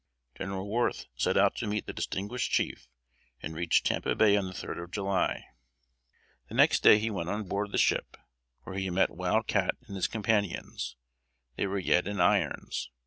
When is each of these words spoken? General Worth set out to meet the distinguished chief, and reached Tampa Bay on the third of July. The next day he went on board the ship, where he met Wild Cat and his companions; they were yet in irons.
General 0.35 0.67
Worth 0.67 1.05
set 1.15 1.37
out 1.37 1.53
to 1.57 1.67
meet 1.67 1.85
the 1.85 1.93
distinguished 1.93 2.51
chief, 2.51 2.87
and 3.39 3.53
reached 3.53 3.85
Tampa 3.85 4.15
Bay 4.15 4.35
on 4.35 4.47
the 4.47 4.53
third 4.55 4.79
of 4.79 4.89
July. 4.89 5.45
The 6.49 6.55
next 6.55 6.81
day 6.81 6.97
he 6.97 7.11
went 7.11 7.29
on 7.29 7.43
board 7.47 7.71
the 7.71 7.77
ship, 7.77 8.17
where 8.63 8.75
he 8.79 8.89
met 8.89 9.11
Wild 9.11 9.45
Cat 9.45 9.75
and 9.85 9.95
his 9.95 10.07
companions; 10.07 10.95
they 11.55 11.67
were 11.67 11.77
yet 11.77 12.07
in 12.07 12.19
irons. 12.19 12.89